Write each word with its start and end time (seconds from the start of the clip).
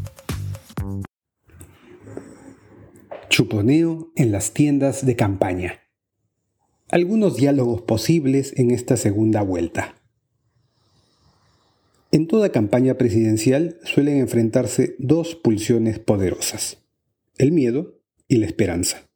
Chuponeo 3.28 4.12
en 4.14 4.30
las 4.30 4.52
tiendas 4.52 5.04
de 5.04 5.16
campaña. 5.16 5.80
Algunos 6.92 7.36
diálogos 7.36 7.82
posibles 7.82 8.56
en 8.56 8.70
esta 8.70 8.96
segunda 8.96 9.42
vuelta. 9.42 9.96
En 12.14 12.26
toda 12.26 12.52
campaña 12.52 12.98
presidencial 12.98 13.78
suelen 13.84 14.18
enfrentarse 14.18 14.96
dos 14.98 15.34
pulsiones 15.34 15.98
poderosas, 15.98 16.76
el 17.38 17.52
miedo 17.52 18.02
y 18.28 18.36
la 18.36 18.44
esperanza. 18.44 19.08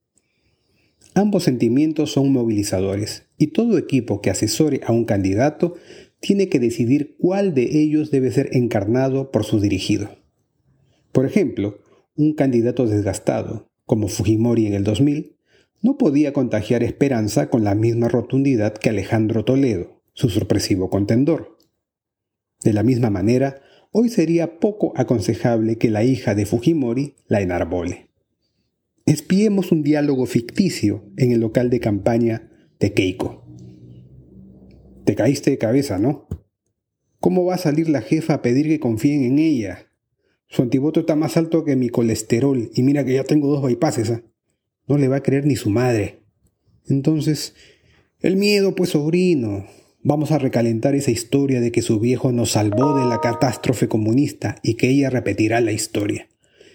Ambos 1.12 1.44
sentimientos 1.44 2.12
son 2.12 2.32
movilizadores 2.32 3.26
y 3.36 3.48
todo 3.48 3.76
equipo 3.76 4.22
que 4.22 4.30
asesore 4.30 4.80
a 4.86 4.92
un 4.92 5.04
candidato 5.04 5.74
tiene 6.20 6.48
que 6.48 6.58
decidir 6.58 7.16
cuál 7.18 7.52
de 7.52 7.82
ellos 7.82 8.10
debe 8.10 8.30
ser 8.30 8.48
encarnado 8.52 9.30
por 9.30 9.44
su 9.44 9.60
dirigido. 9.60 10.16
Por 11.12 11.26
ejemplo, 11.26 11.80
un 12.16 12.32
candidato 12.32 12.86
desgastado, 12.86 13.68
como 13.84 14.08
Fujimori 14.08 14.66
en 14.66 14.72
el 14.72 14.84
2000, 14.84 15.36
no 15.82 15.98
podía 15.98 16.32
contagiar 16.32 16.82
esperanza 16.82 17.50
con 17.50 17.62
la 17.62 17.74
misma 17.74 18.08
rotundidad 18.08 18.72
que 18.72 18.88
Alejandro 18.88 19.44
Toledo, 19.44 20.00
su 20.14 20.30
sorpresivo 20.30 20.88
contendor. 20.88 21.55
De 22.62 22.72
la 22.72 22.82
misma 22.82 23.10
manera, 23.10 23.60
hoy 23.92 24.08
sería 24.08 24.58
poco 24.58 24.92
aconsejable 24.96 25.76
que 25.76 25.90
la 25.90 26.04
hija 26.04 26.34
de 26.34 26.46
Fujimori 26.46 27.14
la 27.26 27.40
enarbole. 27.40 28.10
Espiemos 29.04 29.72
un 29.72 29.82
diálogo 29.82 30.26
ficticio 30.26 31.04
en 31.16 31.30
el 31.30 31.40
local 31.40 31.70
de 31.70 31.80
campaña 31.80 32.50
de 32.80 32.92
Keiko. 32.92 33.44
Te 35.04 35.14
caíste 35.14 35.52
de 35.52 35.58
cabeza, 35.58 35.98
¿no? 35.98 36.26
¿Cómo 37.20 37.44
va 37.44 37.54
a 37.54 37.58
salir 37.58 37.88
la 37.88 38.02
jefa 38.02 38.34
a 38.34 38.42
pedir 38.42 38.66
que 38.66 38.80
confíen 38.80 39.24
en 39.24 39.38
ella? 39.38 39.86
Su 40.48 40.62
antivoto 40.62 41.00
está 41.00 41.16
más 41.16 41.36
alto 41.36 41.64
que 41.64 41.76
mi 41.76 41.88
colesterol 41.88 42.70
y 42.74 42.82
mira 42.82 43.04
que 43.04 43.14
ya 43.14 43.24
tengo 43.24 43.48
dos 43.48 43.62
bypasses. 43.62 44.10
¿ah? 44.10 44.22
No 44.86 44.98
le 44.98 45.08
va 45.08 45.16
a 45.16 45.22
creer 45.22 45.46
ni 45.46 45.56
su 45.56 45.70
madre. 45.70 46.24
Entonces, 46.88 47.54
el 48.20 48.36
miedo, 48.36 48.74
pues 48.74 48.90
sobrino, 48.90 49.66
Vamos 50.08 50.30
a 50.30 50.38
recalentar 50.38 50.94
esa 50.94 51.10
historia 51.10 51.60
de 51.60 51.72
que 51.72 51.82
su 51.82 51.98
viejo 51.98 52.30
nos 52.30 52.52
salvó 52.52 52.96
de 52.96 53.04
la 53.06 53.20
catástrofe 53.20 53.88
comunista 53.88 54.54
y 54.62 54.74
que 54.74 54.88
ella 54.88 55.10
repetirá 55.10 55.60
la 55.60 55.72
historia. 55.72 56.28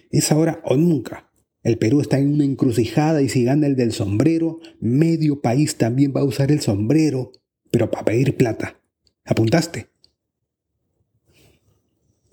Es 0.09 0.33
ahora 0.33 0.61
o 0.65 0.75
nunca. 0.75 1.31
El 1.63 1.77
Perú 1.77 2.01
está 2.01 2.19
en 2.19 2.33
una 2.33 2.43
encrucijada 2.43 3.21
y 3.21 3.29
si 3.29 3.45
gana 3.45 3.67
el 3.67 3.77
del 3.77 3.93
sombrero, 3.93 4.59
medio 4.81 5.39
país 5.39 5.77
también 5.77 6.11
va 6.13 6.19
a 6.19 6.25
usar 6.25 6.51
el 6.51 6.59
sombrero, 6.59 7.31
pero 7.71 7.89
para 7.89 8.03
pedir 8.03 8.35
plata. 8.35 8.81
¿Apuntaste? 9.23 9.88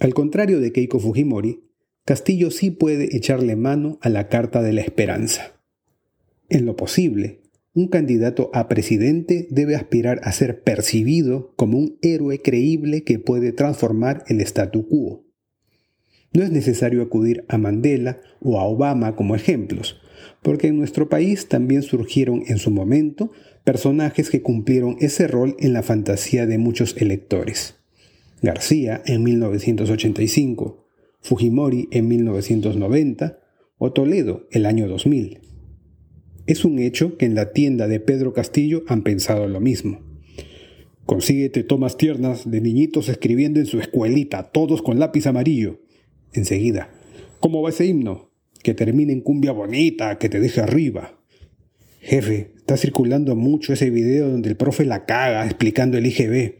Al 0.00 0.14
contrario 0.14 0.58
de 0.58 0.72
Keiko 0.72 0.98
Fujimori, 0.98 1.62
Castillo 2.04 2.50
sí 2.50 2.72
puede 2.72 3.16
echarle 3.16 3.54
mano 3.54 4.00
a 4.02 4.08
la 4.08 4.26
carta 4.26 4.62
de 4.62 4.72
la 4.72 4.80
esperanza. 4.80 5.60
En 6.48 6.66
lo 6.66 6.74
posible, 6.74 7.42
un 7.78 7.86
candidato 7.88 8.50
a 8.54 8.66
presidente 8.66 9.46
debe 9.50 9.76
aspirar 9.76 10.20
a 10.24 10.32
ser 10.32 10.62
percibido 10.62 11.52
como 11.54 11.78
un 11.78 11.96
héroe 12.02 12.42
creíble 12.42 13.04
que 13.04 13.20
puede 13.20 13.52
transformar 13.52 14.24
el 14.26 14.40
statu 14.40 14.88
quo. 14.88 15.24
No 16.32 16.42
es 16.42 16.50
necesario 16.50 17.02
acudir 17.02 17.44
a 17.48 17.56
Mandela 17.56 18.20
o 18.40 18.58
a 18.58 18.64
Obama 18.64 19.14
como 19.14 19.36
ejemplos, 19.36 20.00
porque 20.42 20.66
en 20.66 20.76
nuestro 20.76 21.08
país 21.08 21.48
también 21.48 21.82
surgieron 21.82 22.42
en 22.48 22.58
su 22.58 22.72
momento 22.72 23.30
personajes 23.62 24.28
que 24.28 24.42
cumplieron 24.42 24.96
ese 24.98 25.28
rol 25.28 25.54
en 25.60 25.72
la 25.72 25.84
fantasía 25.84 26.46
de 26.46 26.58
muchos 26.58 26.96
electores. 26.96 27.76
García 28.42 29.02
en 29.06 29.22
1985, 29.22 30.84
Fujimori 31.20 31.88
en 31.92 32.08
1990 32.08 33.38
o 33.78 33.92
Toledo 33.92 34.48
el 34.50 34.66
año 34.66 34.88
2000. 34.88 35.57
Es 36.48 36.64
un 36.64 36.78
hecho 36.78 37.18
que 37.18 37.26
en 37.26 37.34
la 37.34 37.52
tienda 37.52 37.88
de 37.88 38.00
Pedro 38.00 38.32
Castillo 38.32 38.82
han 38.86 39.02
pensado 39.02 39.46
lo 39.48 39.60
mismo. 39.60 40.00
Consíguete 41.04 41.62
tomas 41.62 41.98
tiernas 41.98 42.50
de 42.50 42.62
niñitos 42.62 43.10
escribiendo 43.10 43.60
en 43.60 43.66
su 43.66 43.78
escuelita, 43.78 44.44
todos 44.44 44.80
con 44.80 44.98
lápiz 44.98 45.26
amarillo. 45.26 45.78
Enseguida, 46.32 46.90
¿cómo 47.40 47.60
va 47.60 47.68
ese 47.68 47.84
himno? 47.84 48.30
Que 48.62 48.72
termine 48.72 49.12
en 49.12 49.20
cumbia 49.20 49.52
bonita, 49.52 50.16
que 50.16 50.30
te 50.30 50.40
deje 50.40 50.62
arriba. 50.62 51.20
Jefe, 52.00 52.52
está 52.56 52.78
circulando 52.78 53.36
mucho 53.36 53.74
ese 53.74 53.90
video 53.90 54.30
donde 54.30 54.48
el 54.48 54.56
profe 54.56 54.86
la 54.86 55.04
caga 55.04 55.44
explicando 55.44 55.98
el 55.98 56.06
IGB. 56.06 56.54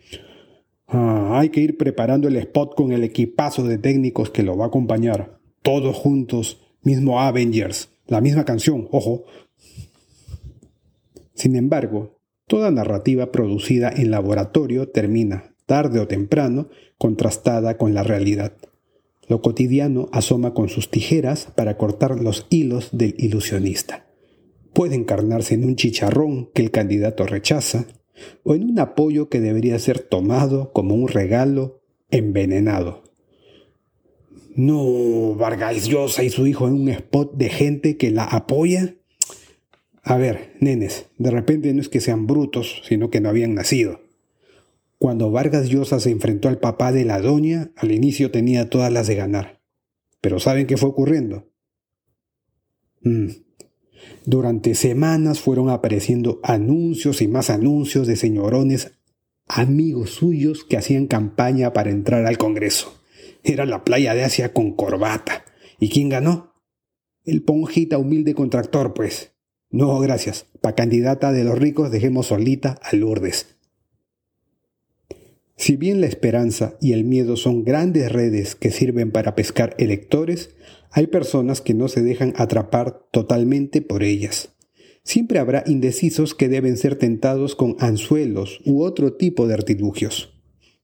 Ah, 0.87 1.39
hay 1.41 1.49
que 1.49 1.63
ir 1.63 1.79
preparando 1.79 2.29
el 2.29 2.37
spot 2.37 2.75
con 2.75 2.93
el 2.93 3.05
equipazo 3.05 3.67
de 3.67 3.79
técnicos 3.79 4.29
que 4.29 4.43
lo 4.43 4.55
va 4.55 4.67
a 4.67 4.69
acompañar. 4.69 5.41
Todos 5.63 5.97
juntos, 5.97 6.61
mismo 6.83 7.21
Avengers, 7.21 7.89
la 8.09 8.21
misma 8.21 8.45
canción, 8.45 8.89
ojo, 8.91 9.25
sin 11.35 11.55
embargo, 11.55 12.19
toda 12.49 12.73
narrativa 12.73 13.31
producida 13.31 13.91
en 13.95 14.11
laboratorio 14.11 14.89
termina, 14.89 15.55
tarde 15.67 16.01
o 16.01 16.09
temprano, 16.09 16.69
contrastada 16.99 17.77
con 17.77 17.95
la 17.95 18.03
realidad. 18.03 18.55
Lo 19.29 19.41
cotidiano 19.41 20.09
asoma 20.11 20.53
con 20.53 20.69
sus 20.69 20.91
tijeras 20.91 21.49
para 21.55 21.77
cortar 21.77 22.21
los 22.21 22.47
hilos 22.51 22.89
del 22.91 23.15
ilusionista. 23.19 24.07
Puede 24.73 24.97
encarnarse 24.97 25.55
en 25.55 25.65
un 25.65 25.77
chicharrón 25.77 26.51
que 26.55 26.63
el 26.63 26.71
candidato 26.73 27.25
rechaza, 27.25 27.87
o 28.43 28.57
en 28.57 28.65
un 28.65 28.81
apoyo 28.81 29.29
que 29.29 29.41
debería 29.41 29.79
ser 29.79 30.01
tomado 30.01 30.73
como 30.73 30.97
un 30.97 31.07
regalo 31.07 31.83
envenenado. 32.11 33.05
No, 34.59 35.35
Vargas 35.37 35.87
Llosa 35.87 36.25
y 36.25 36.31
su 36.31 36.47
hijo 36.47 36.67
en 36.67 36.75
un 36.75 36.89
spot 36.89 37.35
de 37.35 37.49
gente 37.49 37.97
que 37.97 38.11
la 38.11 38.25
apoya 38.25 38.97
a 40.09 40.17
ver, 40.17 40.55
nenes, 40.59 41.05
de 41.19 41.31
repente 41.31 41.75
no 41.75 41.83
es 41.83 41.91
que 41.91 42.01
sean 42.01 42.27
brutos, 42.27 42.81
sino 42.89 43.11
que 43.11 43.21
no 43.21 43.29
habían 43.29 43.55
nacido. 43.55 44.01
Cuando 44.97 45.31
Vargas 45.31 45.69
Llosa 45.69 46.01
se 46.01 46.11
enfrentó 46.11 46.49
al 46.49 46.57
papá 46.57 46.93
de 46.93 47.05
la 47.05 47.21
doña, 47.21 47.73
al 47.77 47.93
inicio 47.93 48.31
tenía 48.31 48.71
todas 48.71 48.91
las 48.91 49.07
de 49.07 49.17
ganar. 49.17 49.61
Pero 50.23 50.41
¿saben 50.41 50.67
qué 50.67 50.79
fue 50.79 50.89
ocurriendo? 50.89 51.53
Mm. 53.03 53.29
Durante 54.25 54.75
semanas 54.75 55.41
fueron 55.41 55.69
apareciendo 55.69 56.41
anuncios 56.43 57.21
y 57.21 57.29
más 57.29 57.51
anuncios 57.51 58.07
de 58.07 58.17
señorones 58.17 58.93
amigos 59.47 60.11
suyos 60.11 60.65
que 60.65 60.79
hacían 60.79 61.07
campaña 61.07 61.75
para 61.75 61.91
entrar 61.91 62.25
al 62.25 62.39
Congreso. 62.39 62.98
Era 63.43 63.67
la 63.67 63.85
playa 63.85 64.15
de 64.15 64.25
Asia 64.25 64.53
con 64.53 64.75
corbata. 64.75 65.45
¿Y 65.79 65.89
quién 65.89 66.09
ganó? 66.09 66.55
El 67.25 67.43
ponjita 67.43 67.99
humilde 67.99 68.35
contractor, 68.35 68.95
pues. 68.95 69.33
No, 69.71 69.99
gracias. 70.01 70.47
Pa' 70.61 70.75
candidata 70.75 71.33
de 71.33 71.45
los 71.45 71.59
ricos 71.59 71.91
dejemos 71.91 72.27
solita 72.27 72.79
a 72.83 72.97
Lourdes. 72.97 73.59
Si 75.57 75.77
bien 75.77 76.01
la 76.01 76.07
esperanza 76.07 76.77
y 76.81 76.93
el 76.93 77.05
miedo 77.05 77.37
son 77.37 77.65
grandes 77.65 78.13
redes 78.13 78.55
que 78.55 78.71
sirven 78.71 79.11
para 79.11 79.35
pescar 79.35 79.75
electores, 79.79 80.55
hay 80.91 81.09
personas 81.09 81.61
que 81.61 81.75
no 81.75 81.89
se 81.89 82.03
dejan 82.03 82.33
atrapar 82.37 83.09
totalmente 83.11 83.83
por 83.83 84.05
ellas. 84.05 84.55
Siempre 85.03 85.39
habrá 85.39 85.65
indecisos 85.67 86.35
que 86.35 86.49
deben 86.49 86.77
ser 86.77 86.97
tentados 86.97 87.57
con 87.57 87.77
anzuelos 87.81 88.61
u 88.65 88.83
otro 88.83 89.15
tipo 89.15 89.49
de 89.49 89.55
artilugios. 89.55 90.38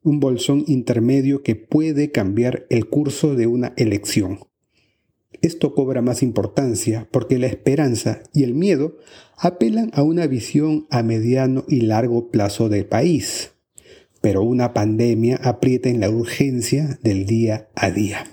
Un 0.05 0.21
bolsón 0.21 0.65
intermedio 0.67 1.43
que 1.43 1.57
puede 1.57 2.13
cambiar 2.13 2.67
el 2.69 2.91
curso 2.91 3.35
de 3.35 3.47
una 3.47 3.73
elección. 3.79 4.41
Esto 5.41 5.75
cobra 5.75 6.03
más 6.03 6.23
importancia 6.23 7.09
porque 7.11 7.39
la 7.39 7.47
esperanza 7.47 8.23
y 8.35 8.43
el 8.43 8.53
miedo 8.53 8.99
apelan 9.39 9.91
a 9.95 10.03
una 10.03 10.27
visión 10.27 10.87
a 10.91 11.03
mediano 11.03 11.65
y 11.69 11.81
largo 11.81 12.31
plazo 12.31 12.69
del 12.69 12.85
país, 12.85 13.53
pero 14.21 14.43
una 14.43 14.75
pandemia 14.75 15.41
aprieta 15.43 15.89
en 15.89 16.01
la 16.01 16.11
urgencia 16.11 16.99
del 17.03 17.25
día 17.25 17.71
a 17.75 17.91
día. 17.91 18.27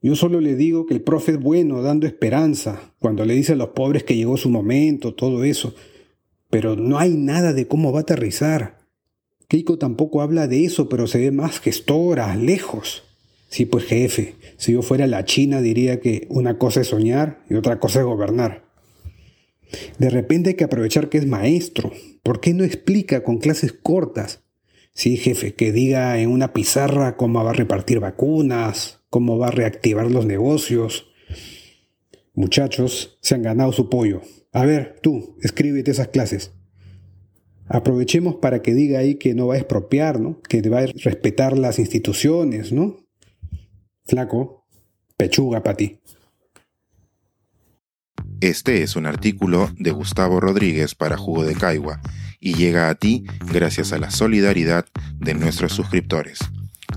Yo 0.00 0.16
solo 0.16 0.40
le 0.40 0.56
digo 0.56 0.86
que 0.86 0.94
el 0.94 1.02
profe 1.02 1.32
es 1.32 1.40
bueno, 1.40 1.82
dando 1.82 2.06
esperanza, 2.06 2.94
cuando 2.98 3.26
le 3.26 3.34
dice 3.34 3.52
a 3.52 3.56
los 3.56 3.68
pobres 3.68 4.02
que 4.02 4.16
llegó 4.16 4.38
su 4.38 4.48
momento, 4.48 5.14
todo 5.14 5.44
eso, 5.44 5.74
pero 6.48 6.74
no 6.74 6.98
hay 6.98 7.18
nada 7.18 7.52
de 7.52 7.66
cómo 7.66 7.92
va 7.92 7.98
a 7.98 8.02
aterrizar. 8.02 8.85
Keiko 9.48 9.78
tampoco 9.78 10.22
habla 10.22 10.48
de 10.48 10.64
eso, 10.64 10.88
pero 10.88 11.06
se 11.06 11.18
ve 11.18 11.30
más 11.30 11.60
gestora, 11.60 12.34
lejos. 12.36 13.04
Sí, 13.48 13.64
pues 13.64 13.84
jefe, 13.84 14.34
si 14.56 14.72
yo 14.72 14.82
fuera 14.82 15.06
la 15.06 15.24
China 15.24 15.60
diría 15.60 16.00
que 16.00 16.26
una 16.30 16.58
cosa 16.58 16.80
es 16.80 16.88
soñar 16.88 17.44
y 17.48 17.54
otra 17.54 17.78
cosa 17.78 18.00
es 18.00 18.06
gobernar. 18.06 18.64
De 19.98 20.10
repente 20.10 20.50
hay 20.50 20.54
que 20.56 20.64
aprovechar 20.64 21.08
que 21.08 21.18
es 21.18 21.26
maestro. 21.26 21.92
¿Por 22.22 22.40
qué 22.40 22.54
no 22.54 22.64
explica 22.64 23.22
con 23.22 23.38
clases 23.38 23.72
cortas? 23.72 24.40
Sí, 24.92 25.16
jefe, 25.16 25.54
que 25.54 25.72
diga 25.72 26.18
en 26.18 26.30
una 26.30 26.52
pizarra 26.52 27.16
cómo 27.16 27.44
va 27.44 27.50
a 27.50 27.54
repartir 27.54 28.00
vacunas, 28.00 29.00
cómo 29.10 29.38
va 29.38 29.48
a 29.48 29.52
reactivar 29.52 30.10
los 30.10 30.26
negocios. 30.26 31.06
Muchachos, 32.34 33.18
se 33.20 33.34
han 33.34 33.42
ganado 33.42 33.72
su 33.72 33.88
pollo. 33.88 34.22
A 34.52 34.64
ver, 34.64 34.98
tú, 35.02 35.36
escríbete 35.42 35.90
esas 35.90 36.08
clases. 36.08 36.52
Aprovechemos 37.68 38.36
para 38.36 38.62
que 38.62 38.74
diga 38.74 39.00
ahí 39.00 39.16
que 39.16 39.34
no 39.34 39.48
va 39.48 39.54
a 39.54 39.58
expropiar, 39.58 40.20
¿no? 40.20 40.40
Que 40.42 40.62
va 40.68 40.80
a 40.80 40.86
respetar 40.86 41.58
las 41.58 41.78
instituciones, 41.78 42.72
¿no? 42.72 42.96
Flaco, 44.04 44.66
pechuga 45.16 45.62
para 45.62 45.76
ti. 45.76 46.00
Este 48.40 48.82
es 48.82 48.96
un 48.96 49.06
artículo 49.06 49.70
de 49.78 49.90
Gustavo 49.90 50.40
Rodríguez 50.40 50.94
para 50.94 51.16
Jugo 51.16 51.44
de 51.44 51.54
Caigua 51.54 52.00
y 52.38 52.54
llega 52.54 52.90
a 52.90 52.94
ti 52.94 53.24
gracias 53.52 53.92
a 53.92 53.98
la 53.98 54.10
solidaridad 54.10 54.86
de 55.18 55.34
nuestros 55.34 55.72
suscriptores. 55.72 56.38